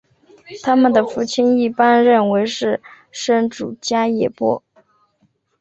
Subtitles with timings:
[0.63, 4.63] 他们的父亲一般认为是生主迦叶波。